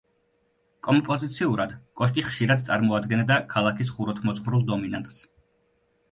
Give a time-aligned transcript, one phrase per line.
[0.85, 5.21] კომპოზიციურად კოშკი ხშირად წარმოადგენდა ქალაქის ხუროთმოძღვრულ დომინანტს.